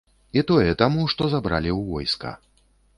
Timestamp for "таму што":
0.81-1.31